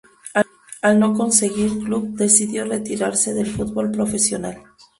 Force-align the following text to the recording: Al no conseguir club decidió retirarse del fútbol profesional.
Al 0.81 0.99
no 0.99 1.13
conseguir 1.13 1.77
club 1.77 2.15
decidió 2.17 2.65
retirarse 2.65 3.35
del 3.35 3.45
fútbol 3.45 3.91
profesional. 3.91 4.63